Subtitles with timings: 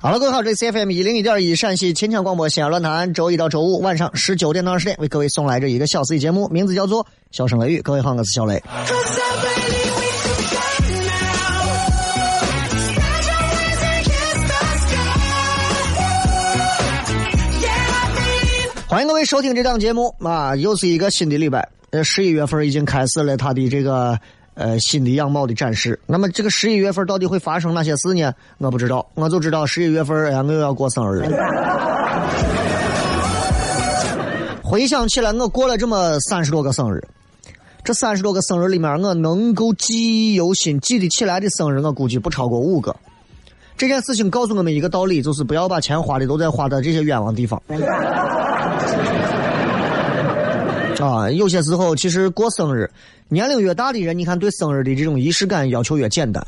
[0.00, 7.80] 好了，各位好，这里 C F M 一零一点一陕西秦腔广播西安论坛，周一到周五晚上十九点到二十点为各位送来这一个小时的节目，名字叫做《笑声雷雨》。
[7.82, 8.62] 各位好，我是小雷。
[18.86, 21.68] 欢迎各位收听这档节目啊，又是一个新的礼拜。
[21.90, 24.16] 呃，十一月份已经开始了他的这个。
[24.58, 25.96] 呃，新的样貌的展示。
[26.04, 28.34] 那么，这个十一月份到底会发生哪些事呢？
[28.58, 31.30] 我不知道，我就知道十一月份，哎，我又要过生日了。
[34.64, 37.00] 回想起来，我过了这么三十多个生日，
[37.84, 42.96] 这三十多个生日里面，我能够记忆犹新、记得起来的生日，我估计不超过五个。
[43.76, 47.62] 这件事情告诉我们一个道理，就是不要把钱花的都在花在这些冤枉地方。
[50.98, 52.90] 啊，有些时候其实过生日，
[53.28, 56.44] 年龄越大的人，你看对生日的这种仪式感要求越简单，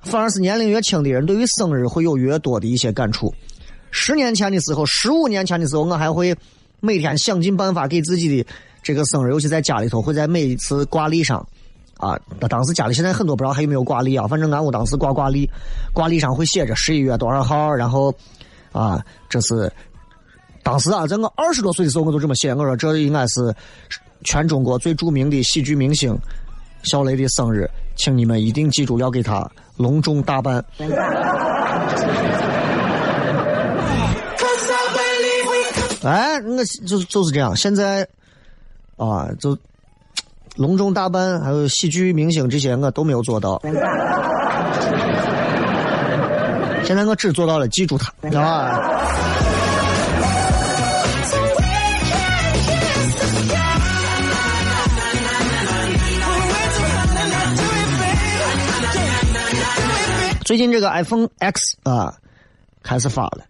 [0.00, 3.32] 反而是年龄越轻的人，对于生日会有越多的一些感触。
[3.90, 6.36] 十年前的时候，十五年前的时候，我还会
[6.80, 8.48] 每天想尽办法给自己的
[8.82, 11.38] 这个生日，尤其在家里头，会在每一次挂历上，
[11.98, 12.18] 啊，
[12.48, 15.48] 当时家里现在很多不知道还有没有挂历啊，反正俺屋当时挂挂历，
[15.92, 18.12] 挂历上会写着十一月多少号，然后，
[18.72, 19.72] 啊，这是。
[20.68, 22.52] 当时啊，在我二十多岁的时候，我就这么写。
[22.52, 23.54] 我说这应该是
[24.22, 26.14] 全中国最著名的喜剧明星
[26.82, 30.62] 小雷的生日，请你们一定记住要给他隆重大办。
[36.02, 37.56] 哎，我就就是这样。
[37.56, 38.06] 现在
[38.98, 39.56] 啊，就
[40.56, 43.58] 隆重大办，还有喜剧明星这些，我都没有做到。
[46.84, 49.37] 现在我只做到了记住他，啊。
[60.48, 62.14] 最近这个 iPhone X 啊，
[62.82, 63.44] 开始发了，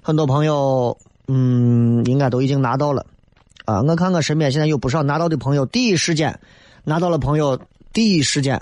[0.00, 0.96] 很多朋友
[1.28, 3.04] 嗯，应该都已经拿到了
[3.66, 3.82] 啊。
[3.82, 6.40] 我看我身边现在有不少拿到的朋友，第一时间
[6.84, 7.60] 拿到了，朋友
[7.92, 8.58] 第一时间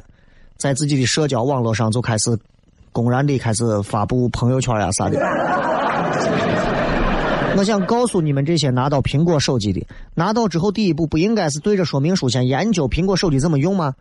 [0.57, 2.37] 在自己的社交网络上就开始
[2.91, 5.17] 公然的开始发布朋友圈呀啥的。
[7.57, 13.95] 我想告诉你们这些拿到苹果手机的，拿到之后第一步不应该是对着说明书先研究苹果手机怎么用吗？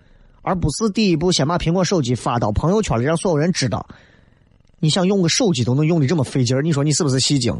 [0.50, 3.86] 而不是第一步先把苹果手机发到朋友圈里，让所有人知道。
[4.80, 7.56] 你想用个手机都能用的这么费劲儿，你说你是不是戏精？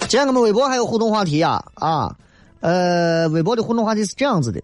[0.00, 2.14] 今天我们微博还有互动话题啊啊，
[2.60, 4.60] 呃，微博的互动话题是这样子的，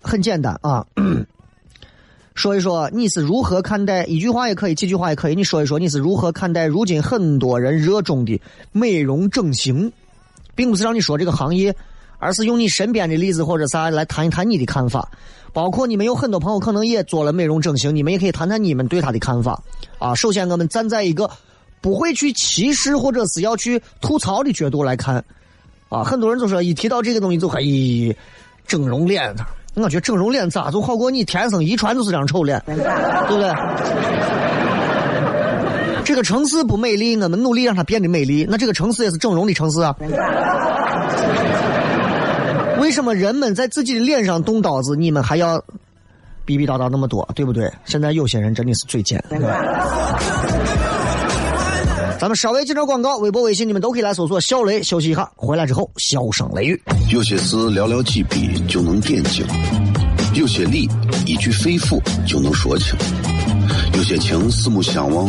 [0.00, 0.84] 很简单啊，
[2.34, 8.40] 说一说你是如何看待，一句话也可以，几句话也可以，你说一说你是如何看待如今很多人热衷的
[8.72, 9.92] 美容整形。
[10.54, 11.74] 并不是让你说这个行业，
[12.18, 15.08] 而是用你身边的例子或者啥来谈一谈你的看法。
[15.52, 19.62] 包括你们有很多朋友可能也做了美容整形，你们也可以谈谈你们对他的看法
[19.98, 20.14] 啊。
[20.14, 21.28] 首先，我们站在一个
[21.82, 25.22] 不会去歧视或者是要去吐槽的角度来看
[25.90, 26.02] 啊。
[26.02, 28.16] 很多人就说一提到这个东西就可以
[28.66, 29.34] 整容脸，
[29.74, 32.82] 我觉得整容脸咋就好过你天生遗传就是张丑脸，对不
[33.36, 33.52] 对？
[36.04, 38.46] 这个城市不美丽，我们努力让它变得美丽。
[38.48, 39.94] 那这个城市也是整容的城市啊。
[42.78, 45.62] 为什么人们在自己的脸上动刀子，你们还要
[46.44, 47.70] 逼逼叨叨那么多，对不对？
[47.84, 49.22] 现在有些人真的是嘴贱。
[52.18, 56.80] 咱们稍微接着广告，微博、微信你们都可以来搜索“小雷”，休息一下，回来之后笑声雷雨。
[57.10, 59.44] 有些事寥寥几笔就能点睛，
[60.34, 60.88] 有些理
[61.26, 62.96] 一句肺腑就能说清，
[63.94, 65.28] 有些情四目相望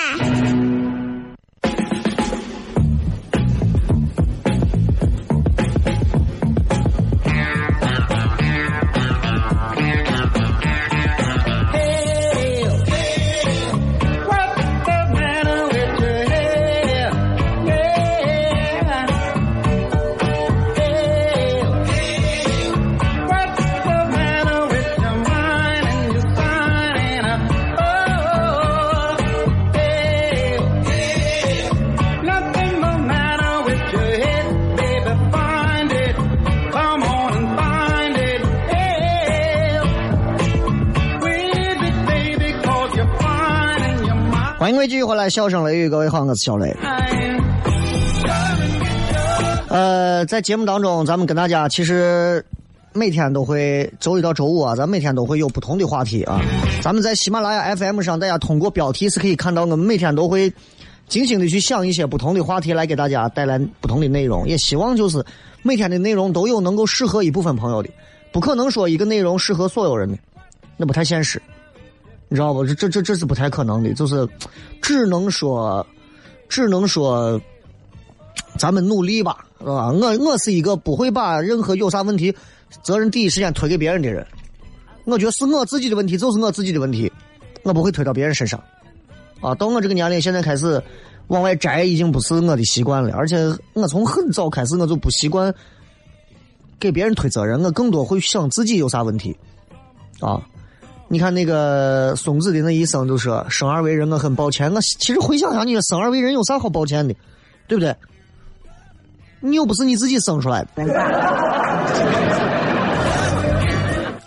[44.61, 46.71] 欢迎各位继续回来，笑声雷雨，各位好，我是小雷。
[49.69, 52.45] 呃，在节目当中，咱们跟大家其实
[52.93, 56.39] 每天都会周一到周五啊，咱每天都会有不同的话题啊。
[56.79, 60.53] 咱们在喜马拉雅 FM 上，大家通过标题是可以看到，我们每天都会
[61.07, 64.47] 精心的去想一些不同的话题来给大家带来不同的内容。
[64.47, 65.25] 也希望就是
[65.63, 67.89] 每天的内容都有能够适合一部分朋友的，
[68.31, 70.19] 不可能说一个内容适合所有人的，
[70.77, 71.41] 那不太现实。
[72.31, 72.65] 你知道不？
[72.65, 74.25] 这这这这是不太可能的，就是
[74.81, 75.85] 只能说，
[76.47, 77.37] 只能说，
[78.57, 79.91] 咱们努力吧，是吧？
[79.91, 82.33] 我我是一个不会把任何有啥问题
[82.83, 84.25] 责任第一时间推给别人的人。
[85.03, 87.11] 我觉得是我自己的问题，就是我自己的问题，
[87.63, 88.57] 我不会推到别人身上。
[89.41, 90.81] 啊，到我这个年龄，现在开始
[91.27, 93.13] 往外摘，已经不是我的习惯了。
[93.13, 93.35] 而且
[93.73, 95.53] 我从很早开始，我就不习惯
[96.79, 99.35] 给别人推责任，我更多会想自己有啥问题，
[100.21, 100.41] 啊。
[101.11, 104.73] 你看那个松子的那一生就说生而为人，我很抱歉。
[104.73, 107.13] 我其实回想想，你说生而为人有啥好抱歉的，
[107.67, 107.93] 对不对？
[109.41, 110.75] 你又不是你自己生出来的，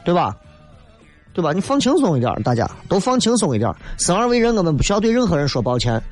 [0.04, 0.36] 对吧？
[1.32, 1.54] 对吧？
[1.54, 3.74] 你放轻松一点，大家都放轻松一点。
[3.96, 6.02] 生而为人，我们不需要对任何人说抱歉。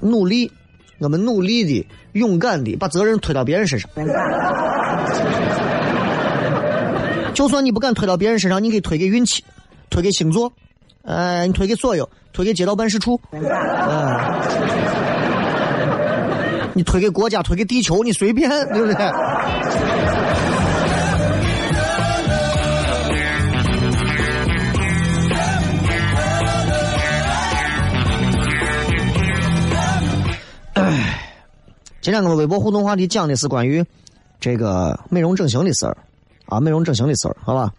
[0.00, 0.50] 努力，
[0.98, 3.90] 我们努力的、勇敢的把责任推到别人身上。
[7.34, 9.44] 就算你不敢推到别人身上，你可以推给运气。
[9.90, 10.50] 推给星座，
[11.02, 13.42] 呃，你推给所有，推给街道办事处，嗯，
[16.72, 18.94] 你推给国家，推给地球，你随便，对不对？
[30.74, 31.20] 哎，
[32.00, 33.84] 今天我们微博互动话题讲的是关于
[34.38, 35.96] 这个美容整形的事儿，
[36.46, 37.70] 啊，美容整形的事儿，好吧？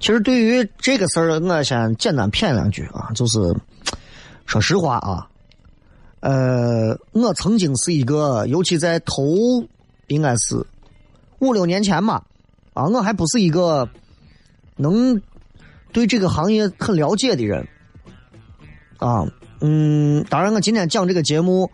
[0.00, 3.38] 其实对于这个事儿，我先简单谝两句啊，就是
[4.46, 5.28] 说实话啊，
[6.20, 9.22] 呃，我曾经是一个，尤其在头
[10.06, 10.66] 应该是
[11.38, 12.24] 五六年前吧，
[12.72, 13.88] 啊，我还不是一个
[14.76, 15.20] 能
[15.92, 17.68] 对这个行业很了解的人
[18.96, 19.26] 啊。
[19.60, 21.70] 嗯，当然，我今天讲这个节目，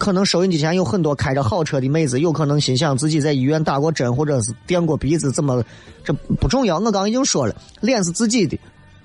[0.00, 5.62] 可能收音机前有很多开着好车的妹子，有可能心想自己在医院打过针或者是垫过鼻子，怎么
[6.02, 6.78] 这不重要。
[6.78, 8.58] 我刚已经说了，脸是自己的，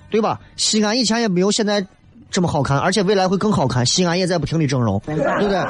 [0.10, 0.40] 对吧？
[0.56, 1.86] 西安以前也没有现在
[2.32, 3.86] 这么好看，而且未来会更好看。
[3.86, 5.62] 西安也在不停的整容，对不对？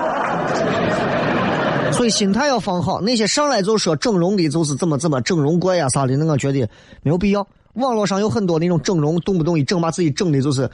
[1.91, 3.01] 所以心态要放好。
[3.01, 6.59] 那些上来就说整容的，就是怎么怎么整容怪呀啥的，那我觉得
[7.01, 7.45] 没有必要。
[7.73, 10.69] 网络上有很多那种整容，动不动一整把自己整的，就是。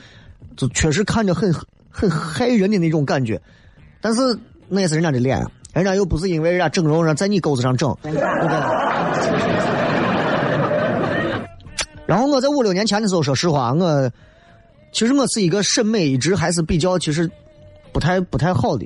[0.57, 1.53] 就确实看着很
[1.89, 3.41] 很害人的那种感觉，
[4.01, 8.27] 但是那也是人家的脸，人家又不是因为人家整容，让在你钩子上整，对不对？
[12.05, 14.11] 然后我在五六年前的时候，说实话，我
[14.91, 17.29] 其实我是一个审美一直还是比较其实
[17.93, 18.85] 不太不太好的。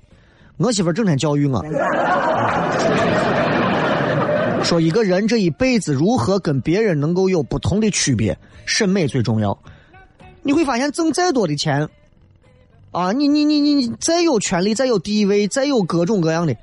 [0.57, 1.65] 我媳妇整天教育我，
[4.63, 9.57] 说一个人这一辈子如何跟别人能够有不同的区别，审美最重要。
[10.43, 11.89] 你会发现，挣再多的钱，
[12.95, 16.55] 啊，你你你你再有权利，再有地位，再有各种各样的，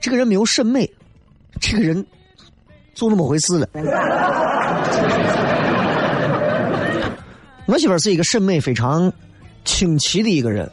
[0.00, 0.88] 这个人没有审美，
[1.60, 2.06] 这个人
[2.94, 3.68] 就那么回事了。
[7.66, 9.12] 我媳妇是一个审美非常
[9.64, 10.70] 清奇的一个人，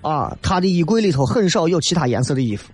[0.00, 2.72] 啊，她的衣柜里头很少有其他颜色的衣服，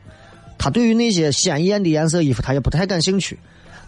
[0.56, 3.36] 她对于那些鲜艳的颜色衣服，她也不太感兴趣，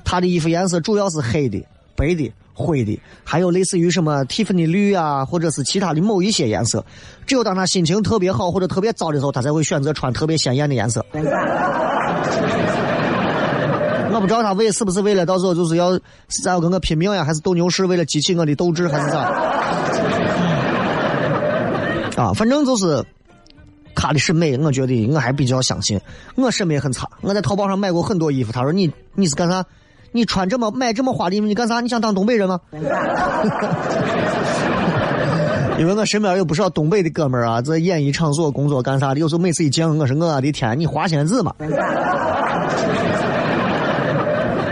[0.04, 1.64] 她的衣服颜色主要是黑的、
[1.94, 2.32] 白的。
[2.56, 6.82] 灰的，还有类似于什么蒂芙尼绿啊，或者是其他的某一些颜色。
[7.26, 11.04] 只有当他心情特别好或者特别糟的时候，他才会选择穿特别鲜艳的颜色。
[14.12, 19.18] 我不知道他为是不是为了到时候就是要是要跟我拼命呀，还是斗牛士为了激起我的斗志，还是咋？
[22.16, 23.04] 啊，反正就是
[23.94, 26.00] 他的审美，我觉得我还比较相信。
[26.34, 28.50] 我审美很差，我在淘宝上买过很多衣服。
[28.52, 29.62] 他说你你是干啥？
[30.16, 31.80] 你穿这么买这么花的衣服，你干啥？
[31.80, 32.58] 你想当东北人吗？
[35.78, 41.52] 因为我身边有不少东北的哥们儿啊，在演艺场所工作干啥的，有时候每次一见我，说我的天，你花仙子嘛？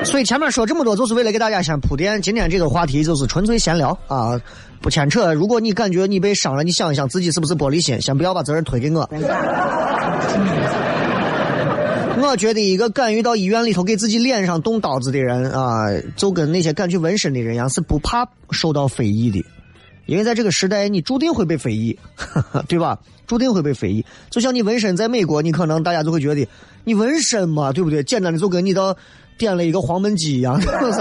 [0.03, 2.23] 所以前面说这么多，就是为了给大家先铺垫。
[2.23, 4.41] 今天这个话题就是纯粹闲聊啊，
[4.81, 5.35] 不牵扯。
[5.35, 9.07] 如果你感觉你被伤了，你想一想自己是不是玻璃心，先不要把责任推给我。
[12.27, 19.45] 我觉得一个敢于到医院里头给自己脸上动刀子的人啊，就跟那些敢去纹身的人一样，是不怕受到非议的。
[20.07, 21.99] 因为在这个时代，你注定会被非议，
[22.69, 22.99] 对吧？
[23.27, 24.05] 注定会被非议。
[24.29, 26.47] 就像你纹身，在美国，你可能大家就会觉得
[26.85, 28.03] 你纹身嘛，对不对？
[28.03, 28.95] 简单的就跟你到
[29.39, 30.99] 点了一个黄焖鸡一样， 是不是？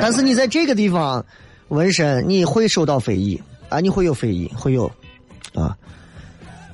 [0.00, 1.24] 但是你在这个地方
[1.68, 3.38] 纹身，你会受到非议
[3.68, 4.90] 啊，你会有非议，会有
[5.54, 5.76] 啊，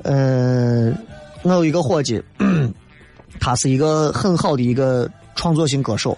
[0.05, 0.97] 嗯。
[1.43, 2.23] 我有一个伙计，
[3.41, 6.17] 他是一个很好的一个创作型歌手，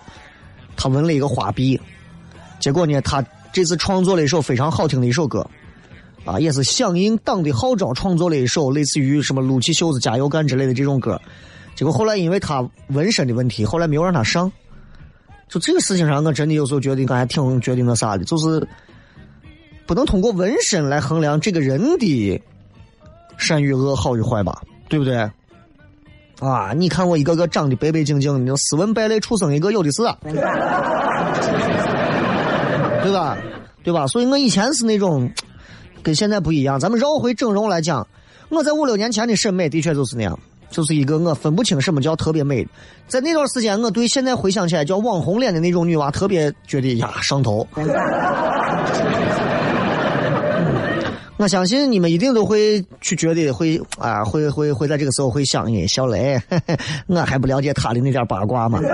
[0.76, 1.81] 他纹了一个花臂，
[2.59, 5.47] 结果呢，他这次创作了一首非常好听的一首歌，
[6.25, 11.21] 啊，也是响应党的号召创作了一首类似于什么“撸起袖子加油干”之类的这种歌，
[11.76, 14.50] 结果后来因为他纹身的问题，后来没有让他上。
[15.49, 18.67] 就这个事情上，我真的有时候觉得，我还挺觉得那啥的，就是
[19.87, 22.43] 不能通过纹身来衡量这个人的
[23.37, 24.62] 善与恶、好与坏吧。
[24.92, 25.16] 对不对？
[26.38, 30.02] 啊，你看我一个个长得白白净净的，斯文败类畜生一个有的是，
[33.02, 33.38] 对吧？
[33.82, 34.06] 对吧？
[34.06, 35.32] 所以我以前是那种
[36.02, 36.78] 跟现在不一样。
[36.78, 38.06] 咱们绕回整容来讲，
[38.50, 42.68] 我在五六年前的审美的确就是那样，就是一个我分不清什么叫特别美。
[43.08, 47.66] 在那段时间，我对现在回想起来叫网红脸的那种女娃特别觉得呀上头。
[51.42, 56.40] 我相信你们一定都会去觉得会啊，会会会在这个时候会想，你小雷，
[57.08, 58.78] 我还不了解他的那点八卦吗？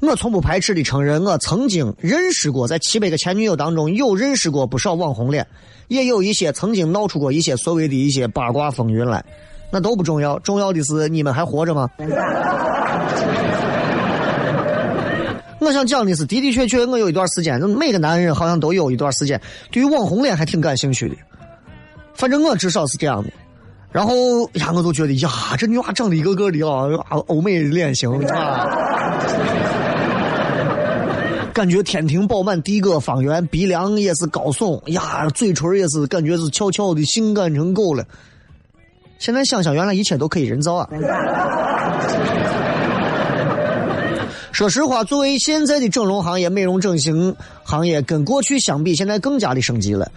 [0.00, 5.44] 我从不排斥的承认，我曾经认识过，在七百个前女友当中有认识过不少网红脸，
[5.88, 9.24] 也有一些曾经闹出过一些所谓的一些八卦风云来，
[9.72, 11.90] 那都不重要，重要的是你们还活着吗？
[15.60, 21.16] 我想讲的是，的的确确，我有一段时间，每个男人好像都有一段时间，对于网红脸还挺感兴趣的。
[22.14, 23.30] 反正我至少是这样的。
[23.90, 26.86] 然后呀，我就觉得呀，这女娃长得一个个的啊，
[27.26, 28.68] 欧美脸型啊，
[31.54, 38.04] 感觉天庭饱满，地阁方圆，鼻梁也是高耸，呀，嘴唇也是感觉是翘翘的，性感成狗了。
[39.18, 40.88] 现在想想，原来一切都可以人造啊。
[44.58, 50.10] 说实话，作为现在的整容行业、美容整形行业，跟过去相比，现在更加的升级了。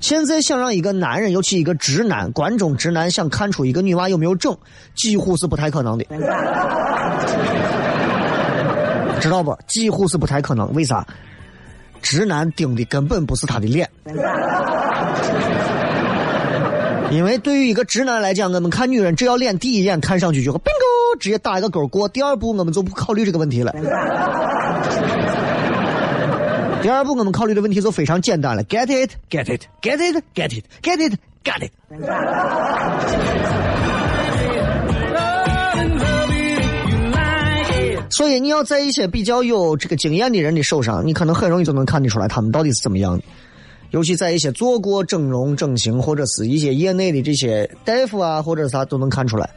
[0.00, 4.56] 现在想让一个男人，尤其一个直男，观众直男想看出一个女娃有没有整，
[4.94, 6.04] 几乎是不太可能的，
[9.20, 9.58] 知道不？
[9.66, 10.72] 几乎是不太可能。
[10.74, 11.04] 为啥？
[12.00, 13.90] 直男盯的根本不是她的脸，
[17.10, 22.08] 因为对于一个直男来讲，我们看女人只要脸第一眼看上去就 bingo，直接打一个勾过。
[22.08, 23.72] 第二步我们就不考虑这个问题了。
[26.82, 31.72] 第二步我们考虑的问题就非常简单了，get it，get it，get it，get it，get it，get it。
[38.10, 43.22] 所以你要在一些比较有这个经验的人的手上，你可能很容易就能看得出来他们到底是怎么样的。
[43.90, 49.48] 尤其在一些做过整容整形或者是一些业内的这些大夫啊，或者啥都能看出来，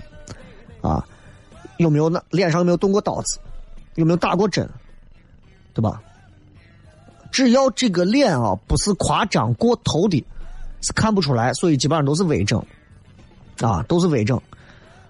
[0.82, 1.06] 啊，
[1.78, 3.40] 有没有那脸上有没有动过刀子，
[3.96, 4.70] 有没有打过针，
[5.74, 6.02] 对吧？
[7.32, 10.26] 只要这个脸啊不是夸张过头的，
[10.82, 12.62] 是看不出来，所以基本上都是微整，
[13.60, 14.42] 啊，都是微整。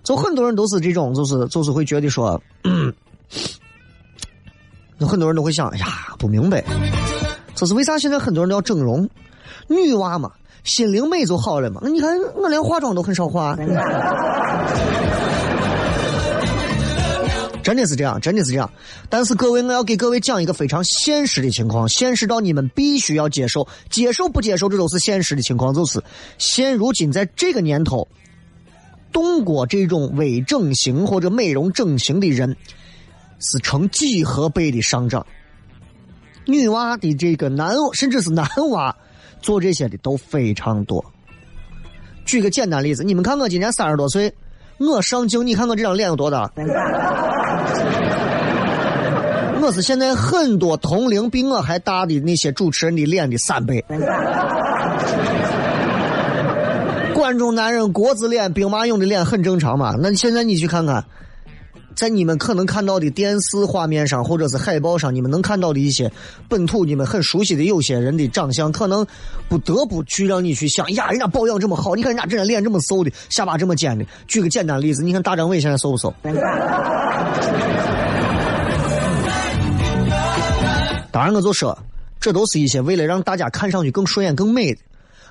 [0.04, 2.42] 就很多人都是这种，就是就是会觉得说，
[4.98, 6.64] 有很多人都会想，哎呀，不明白，
[7.62, 9.08] 这是为啥现在很多人都要整容？
[9.68, 10.32] 女娃嘛，
[10.64, 11.80] 心灵美就好了嘛。
[11.84, 13.56] 那你看，我连化妆都很少化。
[17.62, 18.68] 真的是这样，真的是这样。
[19.10, 25.72] 但是各位，我要给各位讲一个非常现实的情况，现实到你们必须要接受，接受不接受，这都是现实的情况。
[25.72, 26.02] 就是
[26.40, 28.08] 现如今在这个年头，
[29.12, 32.58] 动过这种微整形或者美容整形的人，
[33.40, 35.24] 是成几何倍的上涨。
[36.46, 38.96] 女娃的这个男，甚至是男娃
[39.42, 41.04] 做这些的都非常多。
[42.26, 44.34] 举个简单例子，你们看我今年三十多岁。
[44.80, 46.50] 我上镜，你看我这张脸有多大？
[49.62, 53.86] 我是现在很多同龄比我还大的那些主持人的脸的三倍。
[57.14, 59.94] 观众男人国字脸、兵马俑的脸很正常嘛？
[60.00, 61.06] 那现在你去看看。
[61.96, 66.12] 在你们可能看到的电视画面上，或者是海报上，你们能看到的一些
[66.48, 69.06] 本土你们很熟悉的有些人的长相，可能
[69.48, 74.06] 不得不去让你去想呀，人家保养这么好，你看人家这张脸这么瘦的，下巴这么尖的。
[74.28, 76.14] 举个简单例子，你看大张伟现在瘦不瘦？
[81.12, 81.78] 当然，我就说，
[82.20, 84.80] 这都是一些为了让大家看上去更顺眼、更美的。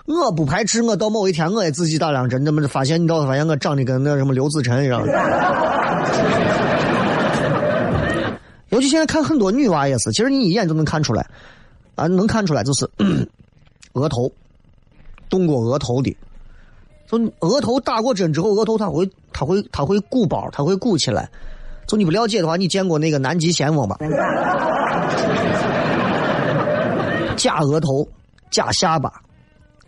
[0.06, 5.02] 我不排斥，我到某一天我也自己打两针，怎么发现你到发现我长得跟那什么刘子晨一样。
[8.70, 11.27] 尤其现在看很多女娃也是，其实你一眼就能看出来，
[11.96, 12.88] 啊，能看出来就是
[13.94, 14.31] 额头
[15.29, 16.16] 动过额头的，
[17.07, 21.29] 就额头打过针之后，额头它会它会它会鼓包，它会鼓起来。
[21.87, 23.96] 就你不了解的话，你见过那个南极仙翁吧？
[27.37, 28.07] 假额头，
[28.51, 29.12] 假下巴。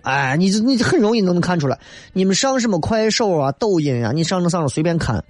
[0.03, 1.79] 哎，你这你很容易能看出来。
[2.13, 5.25] 你们上什么快手啊、抖音啊，你上着上着随便看，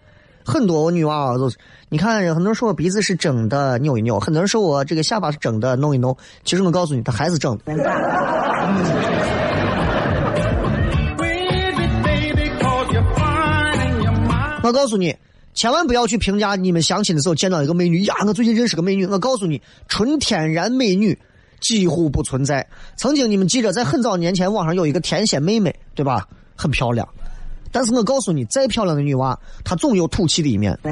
[0.45, 1.51] 很多我女娃啊都。
[1.89, 6.17] 你看，很多人说我鼻子是整的，扭一扭；很多人说我这个下巴是整的，弄一弄。
[6.45, 7.63] 其实我告诉你，他还是整的。
[14.63, 15.15] 我告诉你，
[15.55, 18.15] 千万不要去评价你们相亲的时候见到一个美女呀。
[18.27, 21.19] 我最近认识个美女，我告诉你，纯天然美女。
[21.61, 22.67] 几乎不存在。
[22.97, 26.27] 曾经你们记着，在很早年前，网上有一个天仙妹妹，对吧？
[26.57, 27.09] 很漂亮。
[27.73, 30.79] 但是我告诉你，再漂亮的女娃，她总有土气的一面。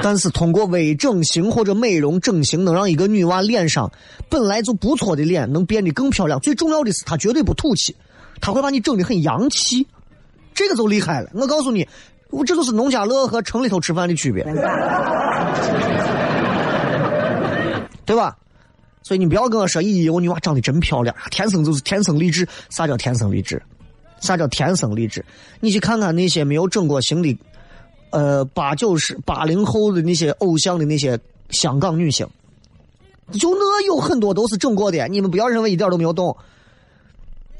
[0.00, 3.90] 但是通过微整形或者美容整形，能让一个女娃脸上
[4.28, 6.38] 本来就不错的脸能变得更漂亮。
[6.38, 7.96] 最重要的是，她绝对不土气，
[8.40, 9.86] 她会把你整的很洋气。
[10.54, 11.28] 这个就厉害了。
[11.34, 11.86] 我告诉你，
[12.30, 14.44] 我这就是农家乐和城里头吃饭的区别。
[18.06, 18.36] 对吧？
[19.08, 22.46] 所以你不要跟我说，咦，我女娃长得真漂亮，天生就是天生丽质。
[22.68, 23.62] 啥叫天生丽质？
[24.20, 25.24] 啥叫天生丽质？
[25.60, 27.34] 你去看看那些没有整过形的，
[28.10, 31.18] 呃，八九十、八零后的那些偶像的那些
[31.48, 32.26] 香港女星，
[33.32, 35.08] 就那有很多都是整过的。
[35.08, 36.36] 你们不要认为一点都没有动，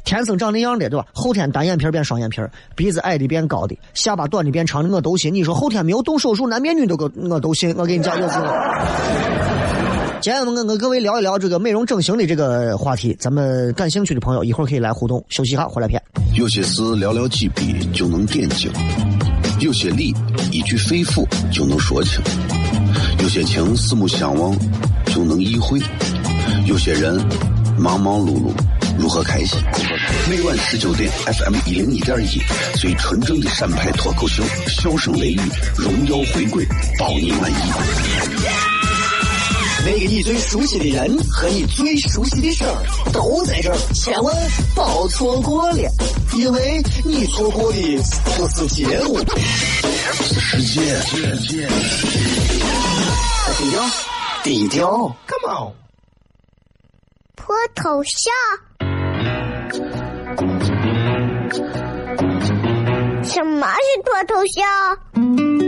[0.05, 1.07] 天生长那样的，对吧？
[1.15, 2.43] 后天单眼皮变双眼皮，
[2.77, 5.33] 鼻子矮的变高的，下巴短的变长的，我都信。
[5.33, 7.75] 你说后天没有动手术，男变女都个我都信。
[7.79, 8.37] 我给你讲，就是。
[10.29, 15.25] 今天我们跟各位聊一聊这个美容整形的这个话题，咱们感兴趣的朋友一会儿可以来互动。
[15.31, 16.03] 休息一下，回来片。
[16.35, 18.71] 有些事寥寥几笔就能点睛，
[19.59, 20.15] 有些理
[20.53, 22.21] 一句肺腑就能说清，
[23.23, 24.55] 有些情四目相望
[25.07, 25.81] 就能意会，
[26.67, 27.19] 有些人
[27.79, 28.53] 忙忙碌碌
[28.99, 29.59] 如何开心？
[30.29, 32.39] 每晚十九点，FM 一零一点一，
[32.79, 35.41] 最纯正的陕派脱口秀，笑声雷雨，
[35.75, 36.67] 荣耀回归，
[36.99, 38.78] 包你满意。
[39.85, 44.35] 那个你最熟悉的人和你最熟悉的事儿都在这儿，千万
[44.75, 45.91] 别错过了，
[46.37, 47.79] 因为你错过的
[48.37, 49.19] 不是节目，
[50.41, 50.99] 世界，
[53.57, 53.83] 低调，
[54.43, 55.73] 低调，Come on，
[57.37, 58.33] 脱头像？
[63.25, 65.68] 什么是脱头像？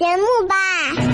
[0.00, 1.09] 节目吧。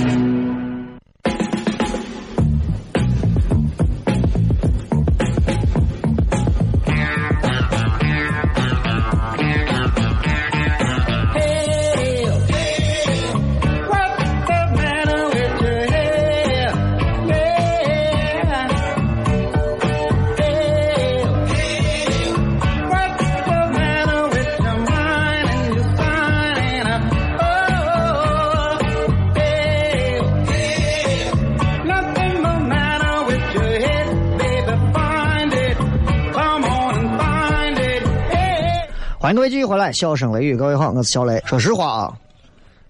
[39.27, 41.43] 欢迎各位继续回来，笑声雷雨，各位好，我是小雷。
[41.47, 42.13] 说实话啊，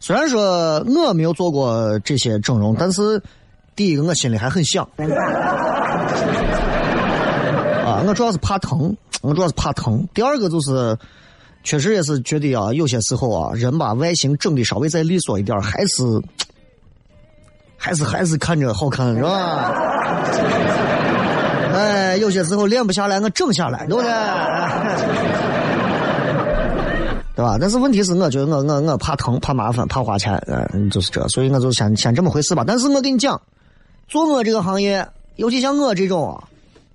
[0.01, 3.19] 虽然说我没有做过这些整容，但是
[3.75, 4.85] 第一个我心里还很想。
[7.87, 10.07] 啊，我主要是怕疼，我主要是怕疼。
[10.13, 10.95] 第二个就是，
[11.65, 16.03] 确实也是觉得啊，有些时候啊，人把外形整的稍微再利索一点，还是
[17.79, 19.73] 还是还是看着好看，是吧？
[21.73, 24.11] 哎，有些时候练不下来，我整下来，对不对？
[27.37, 27.59] 对吧？
[27.61, 32.65] 但是问题是，我觉得我我我怕疼，怕麻烦，怕花钱，嗯，就是这，所以我就先先这么回事吧。
[32.67, 33.39] 但是我跟你讲，
[34.09, 36.49] 做我这个行业，尤其像我这种啊，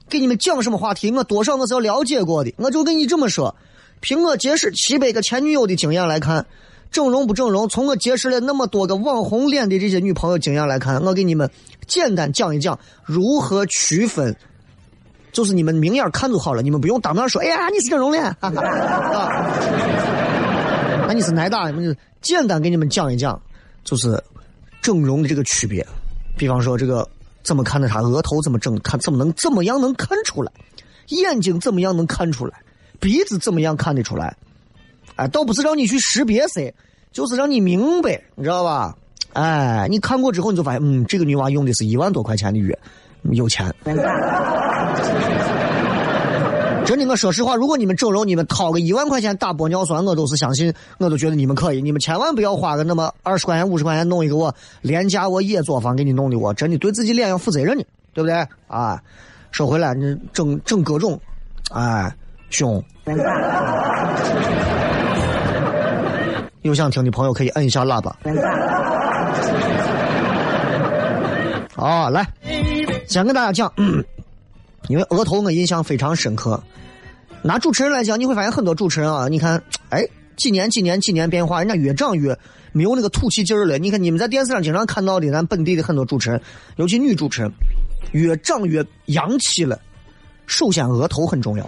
[0.10, 2.52] 给你们讲什么话题，我多少我是要了解过的。
[2.58, 3.56] 我就跟你这么说，
[4.00, 6.48] 凭我结识七百个前女友的经验来看，
[6.90, 11.48] 整容不整容，从我结识了那么多个网红脸的这些女朋友经验来看，我给你们
[11.86, 14.36] 简单讲一讲如何区分。
[15.32, 17.42] 就是你们明眼看就好了，你们不用当面说。
[17.42, 18.52] 哎呀，你是整容脸，啊，
[21.14, 21.72] 你是挨打？
[21.72, 23.40] 就简单给你们讲一讲，
[23.84, 24.22] 就是
[24.82, 25.86] 整容的这个区别。
[26.38, 27.08] 比方说，这个
[27.44, 27.88] 怎么看的？
[27.88, 28.78] 他额头怎么整？
[28.80, 30.52] 看怎么能怎么样能看出来？
[31.08, 32.62] 眼睛怎么样能看出来？
[33.00, 34.36] 鼻子怎么样看得出来？
[35.16, 36.74] 哎，倒不是让你去识别谁，
[37.12, 38.96] 就是让你明白，你知道吧？
[39.34, 42.78] 哎，你看过之后，你就发现，嗯，这个女娃用的是一万多块钱的药。
[43.32, 43.72] 有钱，
[46.86, 51.82] 真的，我说实话，如果你们整容，你们掏个一万块钱打玻尿酸，我都是相信，我都觉得你们可以。
[51.82, 58.46] 你们千万不要花个那么二十块钱、五十块钱弄一个我廉价我野作坊给你弄的，我真的对自己脸要负责任的，对不对？
[58.68, 59.02] 啊，
[59.52, 61.20] 说回来，你整整各种，
[61.72, 62.14] 哎，
[62.50, 62.84] 胸，
[66.64, 68.18] 有想听的朋友可以摁一下喇叭。
[71.76, 72.28] 啊，来。
[73.08, 73.74] 先跟大家讲，
[74.92, 76.62] 因为额头我印象非常深刻。
[77.42, 80.06] 拿主持人来讲，你会发现很多主持人啊，你看，哎，
[80.38, 82.38] 几年几年几年变化，人家越长越
[82.72, 83.80] 没有那个土气劲儿了。
[83.80, 86.40] 你看你们在电视上经常看到的，咱本地的很多主持人，
[86.76, 87.52] 尤其女主持人，
[88.12, 89.80] 越长越洋气了。
[90.46, 91.68] 首先，额头很重要。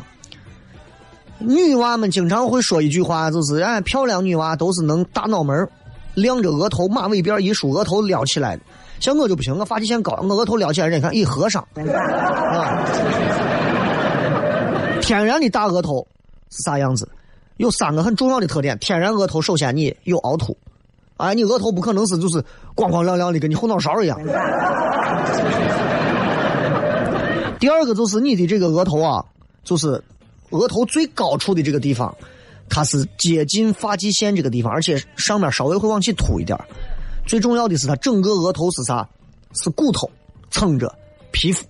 [1.39, 5.67] 女娃们经常会说一句话，就是哎，漂亮女娃都是能大脑门
[6.13, 8.59] 亮着额头，马尾辫一梳，额头撩起来。
[9.03, 12.87] 像我就不行，我发际线高，我额头撩起来，人家看，一合上，啊，
[15.01, 16.07] 天然的大额头
[16.49, 17.05] 是啥样子？
[17.57, 18.79] 有三个很重要的特点。
[18.79, 20.55] 天然额头，首先你有凹凸，
[21.17, 22.41] 啊，你额头不可能是就是
[22.75, 24.17] 光光亮亮的，跟你后脑勺一样。
[27.59, 29.25] 第二个就是你的这个额头啊，
[29.65, 30.01] 就是
[30.51, 32.15] 额头最高处的这个地方，
[32.69, 36.57] 它是接近发际线这个地方，而且上面稍微会往起凸一点。
[37.25, 39.07] 最重要的是，它整个额头是啥？
[39.61, 40.09] 是骨头
[40.49, 40.91] 蹭着
[41.31, 41.63] 皮肤，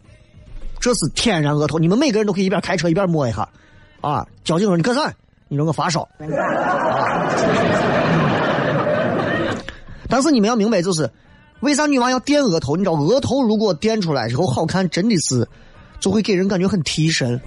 [0.79, 1.77] 这是天然额头。
[1.77, 3.49] 你们每个人都可以一边开车一边摸一下，
[3.99, 4.25] 啊！
[4.45, 5.13] 交警说你干啥？
[5.49, 6.07] 你说我发烧。
[10.07, 11.11] 但是你们要明白，就是
[11.59, 12.77] 为啥女娃要垫额头？
[12.77, 15.45] 你知道，额头如果垫出来之后好看，真的是
[15.99, 17.41] 就会给人感觉很提神。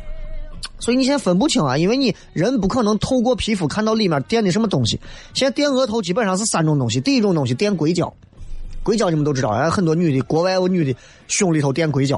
[0.79, 5.01] 所以你现在分不清啊，因为你人不可能透过皮肤看到里面垫的什么东西。
[5.33, 8.13] 现在垫额头基本上是三种东西：第一种东西垫硅胶，
[8.83, 12.17] 硅胶你们都知道，哎，很多女的，国外有女的胸里头垫硅胶，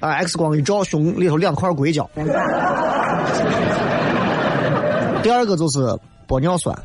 [0.00, 2.08] 啊，X 光一照，胸里头两块硅胶。
[5.22, 5.78] 第二个就是
[6.26, 6.76] 玻尿酸，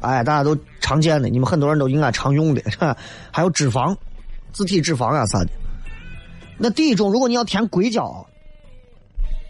[0.00, 2.62] 哎，大家都常见的，你们很多人都应该常用的，
[3.30, 3.96] 还有脂肪，
[4.52, 5.48] 自体脂肪啊啥的。
[6.58, 8.26] 那第一种，如果你要填硅胶，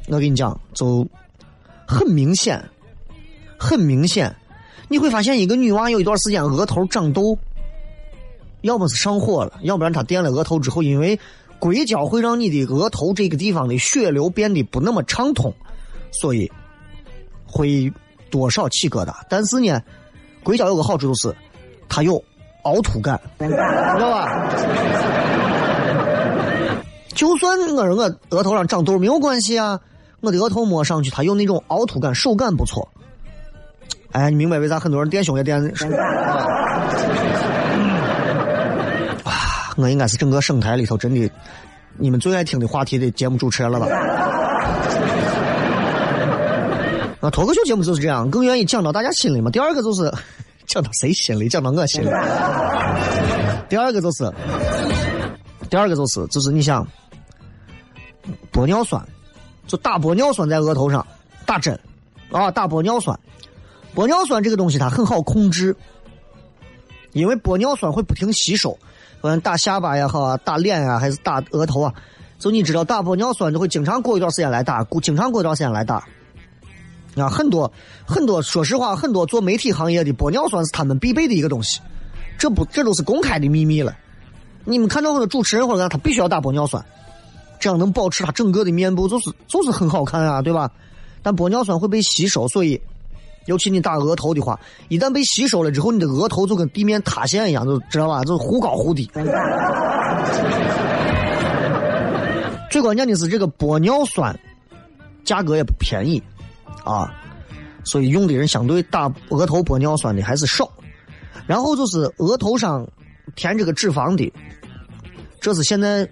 [0.09, 1.07] 我跟你讲，就
[1.87, 2.63] 很明显，
[3.59, 4.35] 很明显，
[4.89, 7.39] 你会发现一个女娃有一段时间额头长痘，
[8.61, 11.19] 要么是上火了，要不然她垫了额头之后，因为
[11.59, 15.55] 硅胶会让你的额头这个地方的血流变得不那么畅通，
[16.11, 16.51] 所以
[17.47, 17.91] 会
[18.31, 19.15] 多少起疙瘩。
[19.29, 19.81] 但是呢，
[20.43, 21.35] 硅胶有个好处就是
[21.89, 22.23] 它有
[22.65, 24.49] 凹凸感，知道吧？
[27.15, 29.81] 就算我我额头上长痘没有关系啊，
[30.25, 32.89] 我的额头摸上去它有那种凹凸感，手感不错。
[34.13, 35.63] 哎，你明白为啥很多人垫胸也垫？
[39.25, 41.31] 啊，我应该是整个省台里头真的
[41.99, 43.87] 你们最爱听的话题的节目主持人了吧？
[47.21, 49.51] 啊，脱口秀节目就是这样，更愿意讲到大家心里嘛。
[49.51, 50.11] 第二个就是
[50.67, 52.07] 讲到谁心里，讲到我心里。
[53.69, 54.33] 第二个就是，
[55.69, 56.87] 第二个就是，就是你想。
[58.51, 59.07] 玻尿酸，
[59.67, 61.07] 就打玻尿酸在额头上
[61.47, 61.79] 打针，
[62.31, 63.19] 啊，打玻尿酸。
[63.95, 65.77] 玻尿酸这个东西它很好控制，
[67.13, 68.77] 因为玻尿酸会不停吸收，
[69.23, 71.95] 嗯，打下巴也好，打脸啊，还是打额头啊，
[72.39, 76.05] 就你知道打玻尿酸就会经常过一段时间来打，经常过一段时间来打。
[77.17, 77.73] 啊，很多
[78.05, 81.81] 很多，说实话，很多做媒体行业的玻尿酸是他们必备的一个东西，
[82.37, 83.97] 这不这都是公开的秘密了。
[84.65, 86.85] 你们看到很多主持人或者他必须要打玻尿酸。
[87.59, 90.71] 这样能保持它整个的面部就是就是很好看啊，对吧？
[91.23, 92.79] 但玻尿酸会被吸收，所以
[93.47, 98.23] 尤其你打额头的话，一旦被吸收了之后，你的额头就跟地面塌陷一样，就知道吧？
[98.25, 99.11] 就忽高忽低。
[102.71, 104.39] 最关键的是这个玻尿酸
[105.25, 106.23] 价格也不便宜
[106.85, 107.11] 啊，
[107.85, 110.69] 所以用的人相对打额头玻尿酸的还是少。
[111.47, 112.87] 然后就是额头上
[113.35, 114.31] 填这个脂肪的，
[115.41, 116.07] 这是现在。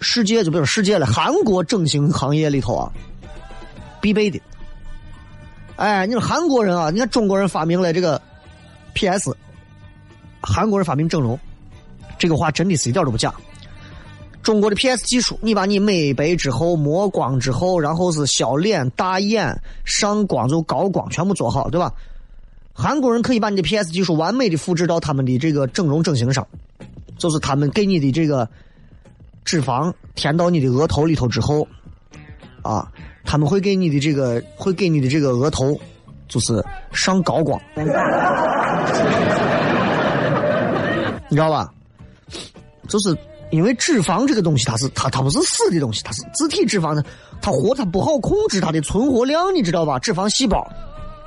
[0.00, 2.92] 世界就不是世界了，韩国整形行业里头啊，
[4.00, 4.40] 必备的。
[5.76, 8.20] 哎，你说韩国人啊，你看中国人发明了这个
[8.92, 9.34] PS，
[10.40, 11.38] 韩国人发明整容，
[12.18, 13.34] 这个话真的是一点都不假。
[14.42, 21.92] 中国的 PS 技术，你把你美白之后、磨光之后，然后是小脸、大眼、上光就高光，全部做好，对吧？
[22.72, 26.46] 韩国人可以把你的 PS 技术完美的复制到他们的这个整容整形上，
[27.16, 28.48] 就是他们给你的这个。
[29.44, 31.66] 脂肪填到你的额头里头之后，
[32.62, 32.90] 啊，
[33.24, 35.78] 他们会给你的这个，会给你的这个额头，
[36.28, 37.60] 就是上高光，
[41.28, 41.70] 你知道吧？
[42.88, 43.16] 就是
[43.50, 47.04] 因为脂肪这个东西，它是它它不是死的东西，它是自体脂肪的，
[47.42, 49.98] 它活它不好控制它的存活量，你知道吧？
[49.98, 50.66] 脂肪细胞，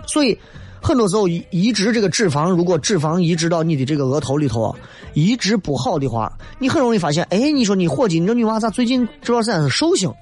[0.08, 0.38] 所以。
[0.82, 4.76] 很多时候移植这个脂肪，如果脂肪移植到你的这个额头里头，
[5.13, 10.13] 移植不好的话，你很容易发现，哎，你说你伙计，你这女娃咋最近这段时间是寿星？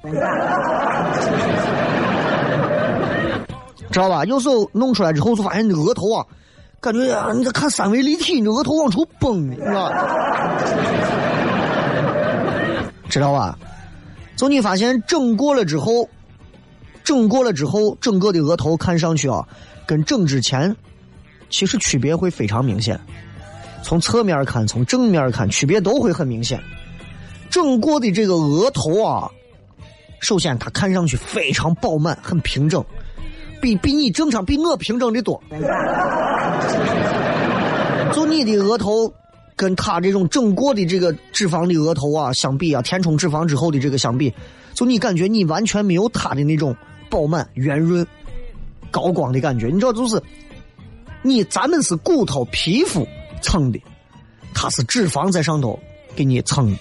[3.92, 4.26] 知道吧？
[4.26, 6.26] 有时候弄出来之后，就发现你的额头啊，
[6.82, 9.90] 感觉啊，你在看三维立体，你的额头往出崩，是吧？
[13.10, 13.58] 知道吧？
[14.36, 16.10] 就你发现整过了之后，
[17.04, 19.48] 整过了之后，整个的额头看上去啊。
[19.86, 20.76] 跟整之前，
[21.50, 23.00] 其实区别会非常明显。
[23.84, 26.60] 从侧面看，从正面看，区别都会很明显。
[27.50, 29.30] 整过的这个额头啊，
[30.20, 32.84] 首先它看上去非常饱满，很平整，
[33.62, 35.42] 比比你正常，比我平整的多。
[38.12, 39.14] 就你的额头，
[39.56, 44.34] 跟他这种整过的这个脂肪的额头啊相比啊，填充脂肪之后的这个相比，
[44.74, 46.76] 就你感觉你完全没有他的那种
[47.10, 48.06] 饱满圆润。
[48.96, 50.24] 高光的感觉，你知道，就是
[51.22, 53.06] 你咱们是骨头皮肤
[53.42, 53.82] 蹭的，
[54.54, 55.78] 它是脂肪在上头
[56.16, 56.74] 给你蹭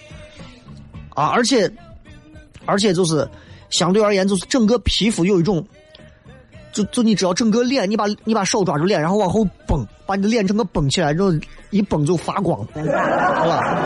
[1.08, 1.68] 啊，而且
[2.66, 3.28] 而且就是
[3.68, 5.66] 相对而言，就是整个皮肤有一种，
[6.72, 11.32] 就就你只要，整个脸，你把你把手抓住脸，然后往后绷，把你的脸整个绷起来，然后
[11.70, 13.84] 一绷就发光，好吧？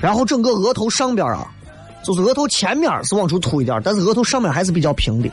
[0.00, 1.52] 然后整个额头上边啊，
[2.04, 5.28] 就是额头前面是往出凸一点，但是额头上面还是比较平的。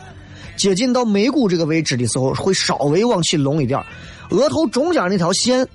[0.59, 3.81] 接近到眉骨这个位置的时候，会稍微往起隆一点
[4.29, 5.65] 额头中间那条线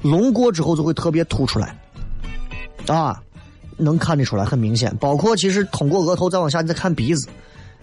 [0.00, 1.78] 隆过之后就会特别凸出来，
[2.86, 3.20] 啊，
[3.76, 4.96] 能看得出来，很明显。
[4.96, 7.28] 包括其实通过额头再往下，你再看鼻子，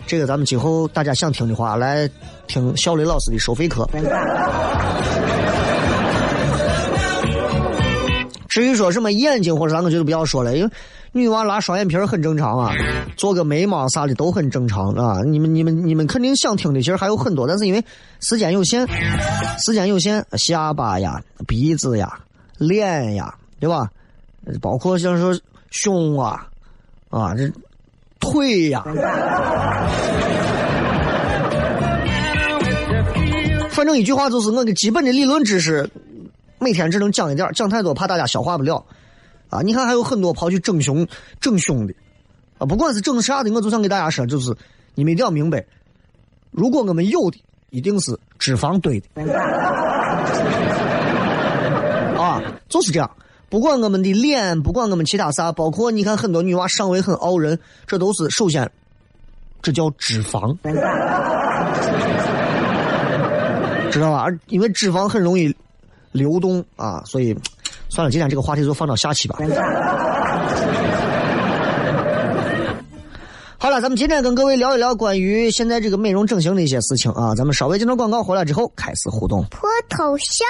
[0.08, 2.10] 这个咱们今后大家想听的话，来
[2.47, 3.88] 听小雷老师的收费课。
[8.49, 10.71] 至于说什么眼睛或者啥，我觉得不要说了，因为
[11.12, 12.72] 女娃拉双眼皮很正常啊，
[13.17, 15.22] 做个眉毛啥的都很正常啊。
[15.26, 17.84] 你们、你们、你们肯定想听的，其实还有很多，但是因为
[18.19, 18.88] 时间有限，
[19.65, 22.19] 时间有限，下巴呀、鼻子呀、
[22.58, 23.89] 脸呀，对吧？
[24.62, 25.38] 包括像说
[25.72, 26.48] 胸啊，
[27.10, 27.52] 啊这
[28.19, 28.84] 腿呀。
[33.72, 35.89] 反正一句话就是我的基本的理论知识，
[36.60, 38.86] 每天只能讲一点讲太多怕大家消化不了。
[39.49, 41.07] 啊，你看还有很多跑去整胸、
[41.41, 41.93] 整胸的，
[42.57, 44.55] 啊，不管是整啥的，我就想给大家说，就是
[44.95, 45.65] 你们一定要明白，
[46.51, 49.33] 如果我们有的一定是脂肪堆的，
[52.19, 53.09] 啊，就是这样。
[53.49, 58.71] 不管我们的脸，不管我们其他啥，包括你看很多女娃上围很傲人，这都是首先，
[59.63, 60.55] 这叫脂肪。
[63.89, 64.27] 知道吧？
[64.49, 65.55] 因为脂肪很容易
[66.12, 67.35] 流动啊，所以
[67.89, 69.38] 算了，今天这个话题就放到下期吧。
[73.58, 77.36] 好了，咱们今天跟各位聊一聊关于现在这个美容整形的一些事情啊。
[77.36, 79.43] 咱们稍微进段广告回来之后开始互动。
[79.52, 80.47] 脱头像？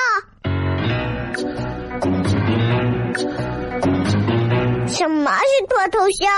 [4.87, 6.29] 什么是脱头像？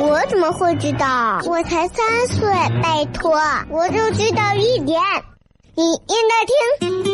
[0.00, 1.40] 我怎么会知道？
[1.46, 3.38] 我才三岁，拜托，
[3.70, 5.00] 我就知道一点。
[5.76, 7.13] 你应该听，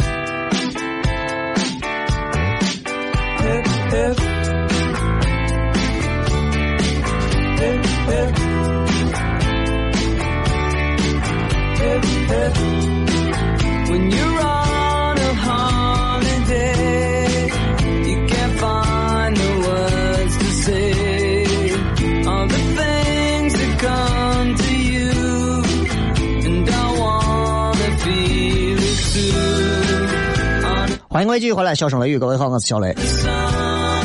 [31.09, 32.93] 欢迎各位继续回来，笑声雷雨，各位好，我是小雷。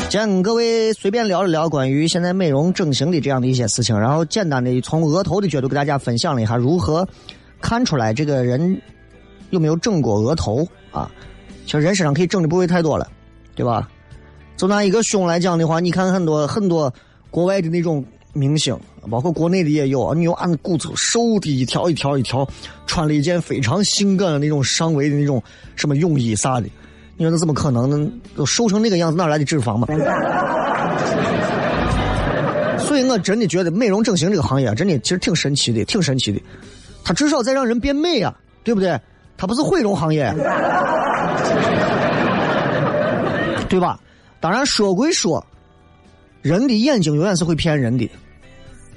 [0.09, 7.07] 今天跟各位随便聊了聊关于现在美容整形的这样的一些事情，然后简单的从额头的角度给大家分享了一下如何
[7.61, 8.81] 看出来这个人
[9.51, 11.11] 有没有整过额头啊。
[11.65, 13.07] 其实人身上可以整的部位太多了，
[13.53, 13.87] 对吧？
[14.55, 16.91] 就拿一个胸来讲的话，你看很多很多
[17.29, 18.75] 国外的那种明星，
[19.09, 22.47] 包括国内的也有，你又按骨头瘦的一条一条一条，
[22.85, 25.41] 穿了一件非常性感的那种上围的那种
[25.75, 26.67] 什么泳衣啥的。
[27.15, 28.11] 你说那怎么可能呢？
[28.35, 29.87] 都瘦成那个样子，哪来的脂肪嘛？
[32.79, 36.39] 所以我真的觉得美容整形这个行业真的其实挺神奇的，挺神奇的。
[37.03, 38.99] 它至少在让人变美呀，对不对？
[39.35, 40.33] 它不是毁容行业，
[43.67, 43.99] 对吧？
[44.39, 45.45] 当然说归说，
[46.41, 48.09] 人的眼睛永远是会骗人的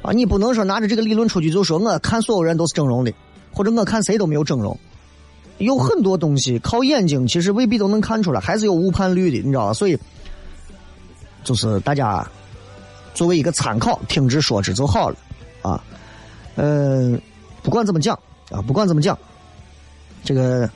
[0.03, 0.13] 啊！
[0.13, 3.13] 你不能说拿着这个理论出去就说我看所有人都是整容的，
[3.53, 4.79] 或者我看谁都没有整容。
[5.59, 9.73] 有很多东西靠眼睛，其实未必都能看出来，还是有误判率的，你知道吧？
[9.75, 9.99] 所以，
[11.45, 12.27] 就是大家
[13.13, 15.17] 作为一个参考，听之说之就好了
[15.61, 15.85] 啊。
[16.57, 17.21] 嗯，
[17.63, 18.19] 不管怎么讲
[18.51, 19.19] 啊，不管怎么讲，
[20.25, 20.67] 这个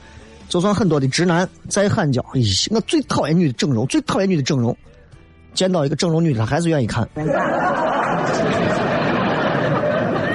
[0.49, 4.77] 就算很多的直男再喊叫，咦，我最讨厌女的整容，最讨厌女的整容，
[5.55, 7.09] 见到一个整容女的，他还是愿意看。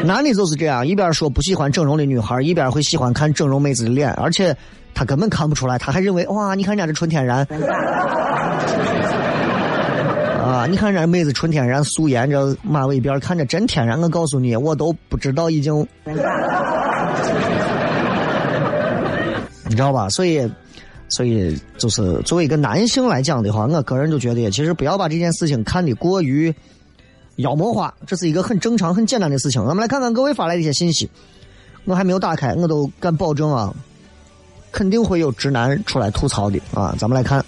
[0.04, 4.56] 男的就是这样，一边说不喜欢整容的女孩，一边会喜欢看整容妹子的脸，而且
[4.94, 7.46] 他根本看不出来，他还认为哇，你看人家这纯天然，
[10.42, 14.00] 啊，你看人家妹子纯天然素颜，这马尾辫看着真天然。
[14.00, 15.86] 我告诉你，我都不知道已经，
[19.66, 20.08] 你知道吧？
[20.08, 20.50] 所以，
[21.08, 26.52] 所以就是作为一个男性来讲的话，我个人就觉得，其实不要把这件事情看得过于。
[27.40, 29.60] 妖魔化，这是一个很正常、很简单的事情。
[29.66, 31.10] 咱们来看看各位发来的一些信息，
[31.84, 33.74] 我还没有打开，我都敢保证啊，
[34.72, 36.94] 肯定会有直男出来吐槽的啊。
[36.98, 37.44] 咱们来看，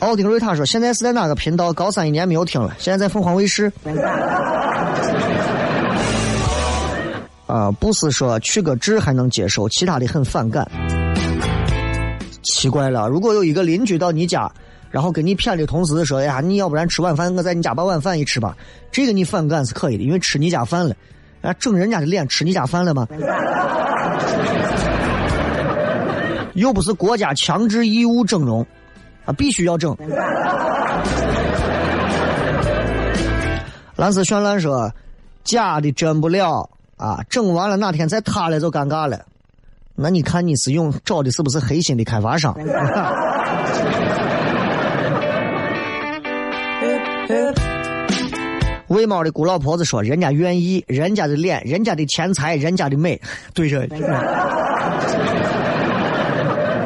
[0.00, 1.72] 奥丁瑞塔说：“现在是在哪个频道？
[1.72, 3.72] 高三一年没有听了，现在在凤凰卫视。”
[7.46, 10.66] 啊，不是说去个痣还能接受，其他的很反感。
[12.42, 14.50] 奇怪了，如果有一个邻居到你家。
[14.92, 18.56] 然后跟你骗的同时说：“哎呀，你要不然吃晚饭，我在你家把晚饭一吃吧。”
[18.92, 20.94] 这个你反感是可以的，因为吃你家饭了，
[21.40, 23.08] 啊，整人家的脸吃你家饭了吗？
[26.52, 28.66] 又不是国家强制义务整容，
[29.24, 29.96] 啊，必须要整。
[33.96, 34.92] 蓝色绚烂说
[35.42, 36.68] ：“假的真不了
[36.98, 39.24] 啊，整完了哪天再塌了就尴尬了。
[39.94, 42.54] 那你看你是用找的是不是黑心的开发商？”
[48.88, 53.18] 喂猫的姑老婆子说：“人家愿意，人家的脸，人家的钱财，人家的美，
[53.54, 53.86] 对着，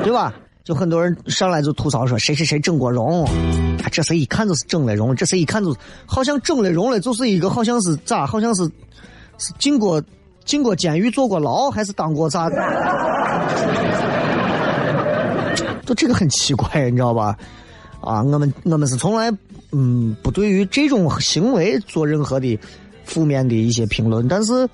[0.02, 0.32] 对吧？”
[0.62, 3.24] 就很多人上来就吐槽说谁谁谁整过容，
[3.92, 8.64] 这谁一看就是整了容，这谁一看就是好像整了容了，就是一个好像是咋，好像是
[9.38, 10.02] 是进过
[10.44, 12.50] 进过监狱坐过牢，还是当过咋？
[15.86, 17.36] 就这个很奇怪，你知道吧？
[18.00, 19.30] 啊，我们我们是从来
[19.72, 22.58] 嗯不对于这种行为做任何的
[23.04, 24.68] 负面的一些评论，但是。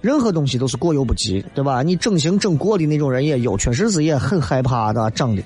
[0.00, 1.82] 任何东西都是过犹不及，对吧？
[1.82, 5.42] 你整形整过的那种人也有，确实是也很害怕的，长的。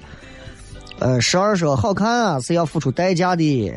[0.98, 3.72] 呃，十二说好看啊，是要付出代价的，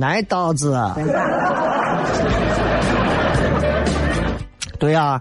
[0.00, 0.70] 挨刀子。
[4.78, 5.20] 对呀，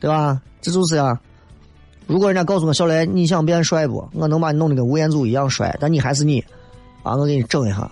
[0.00, 0.42] 对吧？
[0.60, 1.16] 这就是呀。
[2.08, 4.08] 如果人家告诉我小雷，你想变帅不？
[4.12, 6.44] 我能把你弄得跟吴彦祖一样帅，但你还是你，
[7.04, 7.88] 啊，我给你整一下，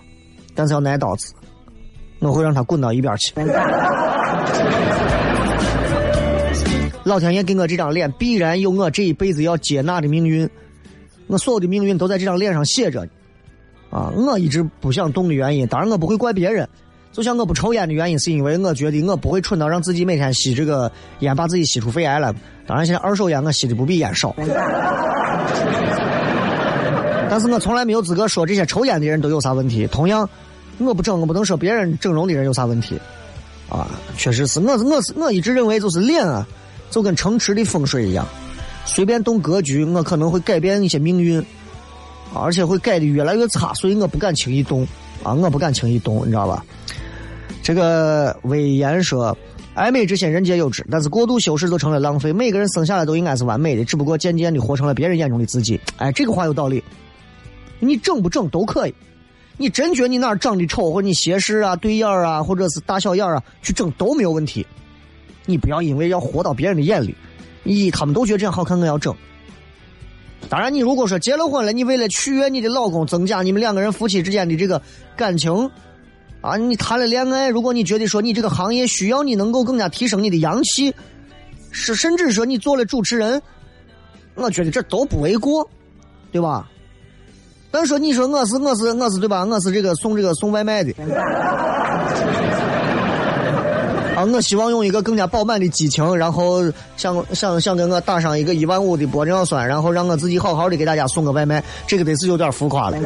[0.58, 1.32] 但是要挨刀子，
[2.18, 3.32] 我会让他滚到一边去。
[7.04, 10.50] 老天爷给我这张脸，必然有我这一辈子要接纳的命运。
[11.28, 13.06] 我所有的命运都在这张脸上写着。
[13.88, 16.68] 啊，我一直不想动的原因，当然我不会怪别人。
[17.12, 20.90] 就像我不抽烟的原因，是因为我觉得我不会蠢到让自己每天吸这个
[21.20, 22.34] 烟，把自己吸出肺癌来。
[22.66, 24.34] 当然，现在二手烟我吸的不比烟少。
[27.30, 29.86] 但是我从来没有资格说这些抽烟的人都有啥问题。
[29.86, 30.28] 同样，
[30.78, 32.98] 我不整，我不能说别人整容的人有啥问题。
[33.68, 36.46] 啊，确实是我，我是我一直认为就是脸啊。
[36.90, 38.26] 就跟城池的风水一样，
[38.86, 41.44] 随便动格局，我可能会改变一些命运，
[42.32, 44.88] 而且会改的越来越差，所以我不敢轻易动
[45.22, 46.64] 啊，我不敢轻易动，你知道吧？
[47.62, 49.36] 这个威严说，
[49.74, 52.32] 爱美之心人皆有之，但是过度修饰就成了浪费。
[52.32, 55.78] 每个人生下来都应该是完美的，只不过渐渐的活成了别人眼中的自己。
[55.98, 56.82] 哎，这个话有道理，
[57.80, 58.94] 你整不整都可以，
[59.58, 64.66] 你真觉得你哪长得丑，或者你斜视啊、对眼啊，或者是大小眼啊，去整都没有问题。
[65.44, 67.14] 你不要因为要活到别人的眼里，
[67.64, 69.14] 咦，他们都觉得这样好看，我要整。
[70.48, 74.80] 当然，你如果说结了婚了，你为了取悦你的老公，增加你们两个人夫妻之间的这个
[75.16, 75.68] 感情，
[76.40, 80.94] 啊，你谈了恋爱，如果你觉得说你这个行业需要你能够更加提升你的阳气，
[81.72, 83.42] 是甚至说你做了主持人，
[84.36, 85.68] 我觉得这都不为过，
[86.30, 86.70] 对吧？
[87.70, 89.44] 但说你说我是我是我是对吧？
[89.44, 90.92] 我是这个送这个送外卖的。
[94.16, 94.24] 啊！
[94.24, 96.62] 我希望用一个更加饱满的激情，然后
[96.96, 102.98] 想想想给我打上一个一万五的玻尿酸，然后让我自己好好的给大家送个外卖，这个得是有点浮夸了。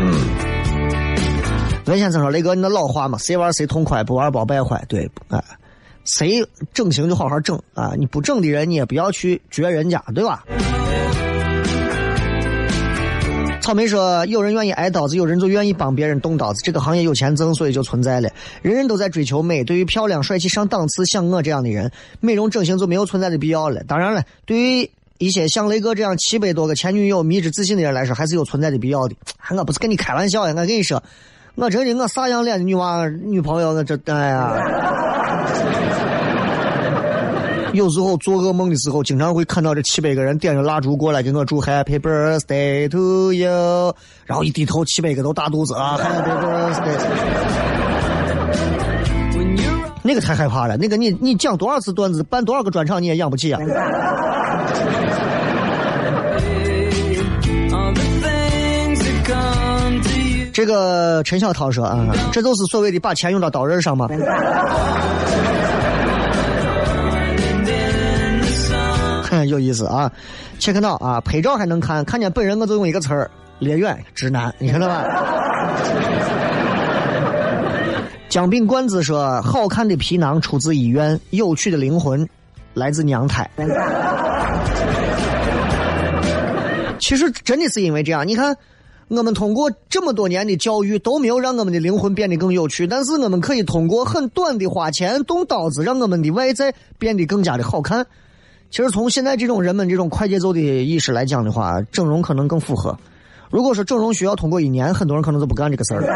[0.00, 0.14] 嗯
[1.86, 4.84] 文先生说：“雷哥，你那老话嘛，谁玩谁痛快，不玩包败坏。
[4.88, 5.40] 对，哎，
[6.04, 6.44] 谁
[6.74, 7.92] 整形就好好整啊！
[7.96, 10.44] 你不整的人，你也不要去撅人家，对吧？”
[13.68, 16.62] 草莓说：“有人愿意挨刀子，有人就愿意帮别人动刀子。
[16.64, 18.30] 这个行业有钱挣，所以就存在了。
[18.62, 23.84] 人人都在追求美，对于漂亮、帅气、上档次，像我这样的人，美容整形就没有存在的必要了。
[23.86, 29.14] 当然了，对于一些像雷哥这样七百多个前女友迷之自信的人来说，还是有存在的必要的。
[29.54, 31.02] 我不是跟你开玩笑呀，我跟你说，
[31.54, 36.06] 我真的我啥样脸的女娃女朋友，我这哎呀。”
[37.74, 43.94] 有时候做噩梦的时候，经常会看到这七百个人点着蜡烛过来给我祝 Happy Birthday to you，
[44.24, 46.98] 然后一低头，七百个都大肚子啊， Happy Birthday。
[50.02, 53.60] 那个太害怕了，那个你你讲多少次段子，办多少个专场你也养不起啊。
[60.52, 64.08] 这个陈小涛说啊，这就是所谓的把钱用到刀刃上吗？
[69.48, 70.12] 有意思啊，
[70.58, 75.04] 切克闹啊，拍照还能看，看见本人我就用一个词儿，猎远直男，你看到吧？
[78.28, 82.28] 姜饼罐子说：“好看的皮囊出自医院，有趣的灵魂
[82.74, 83.48] 来自娘胎。”
[87.00, 88.54] 其实真的是因为这样，你看，
[89.08, 98.06] 我们通过这么多年的教育都没有让我们的灵魂变得更有趣，但是我们可以通过很短的花钱动刀子，让我们的外在变得更加的好看。
[98.70, 102.96] 其实从现在这种人们这种快节奏的意识来讲的话，整容可能更符合。
[103.50, 106.08] 如果说整容需要通过一年，很多人可能都不干这个事儿了。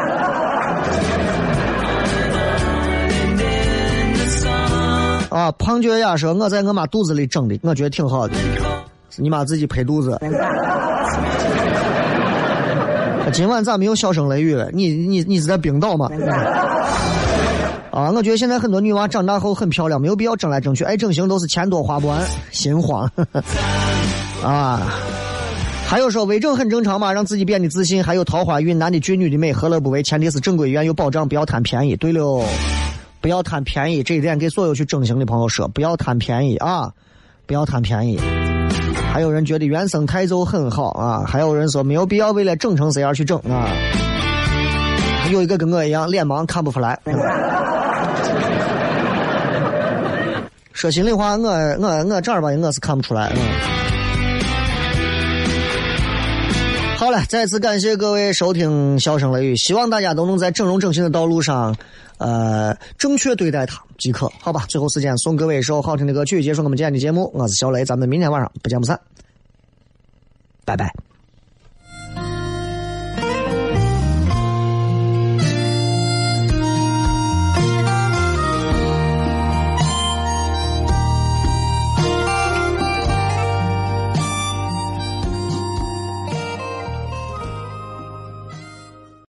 [5.39, 8.35] 啊，胖脚丫说：“我在我妈肚子里整的，我觉得挺好的。
[9.17, 10.21] 你妈自己拍肚子。
[13.33, 14.69] 今晚咋没有笑声雷雨了？
[14.73, 16.11] 你你你是在冰岛吗？
[17.93, 23.11] 啊，我觉得现在很多女娃长大后很漂亮，没有必要争来争去，爱整形都是钱多花不完，心慌。
[24.43, 24.81] 啊，
[25.87, 30.03] 还有说微整很正常嘛，让自己变得自信，还有桃花运，男的俊，女的美，何乐不为？
[30.03, 31.95] 前提是正规医院有保障，不要贪便宜。
[31.97, 32.43] 对了，
[33.21, 36.91] 不要贪便宜，这一点给所有去整形的朋友说，不要贪便宜啊，
[37.47, 38.19] 不要贪便宜。
[39.13, 43.69] 还有人觉得原生态就很好啊，还有人说没有必要为了整成谁而去整啊。
[45.31, 46.99] 有一个跟我一样脸盲看不出来。
[50.83, 53.33] 说心里话，我我我这儿吧，我是看不出来。
[53.37, 53.39] 嗯
[56.99, 61.77] 好了，再次感谢各位收听《笑声雷雨》，希望大家都能在整容整形的道路上，
[62.19, 64.29] 呃，正确对待它即可。
[64.41, 67.31] 好吧，最后时间送各位一首好听的歌曲，结束我们今天的节目。
[67.33, 68.99] 我是小雷，咱们明天晚上不见不散，
[70.65, 70.93] 拜拜。